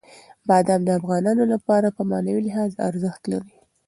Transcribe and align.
بادام 0.47 0.81
د 0.85 0.89
افغانانو 0.99 1.43
لپاره 1.53 1.87
په 1.95 2.01
معنوي 2.11 2.41
لحاظ 2.47 2.71
ارزښت 2.89 3.21
لري. 3.31 3.53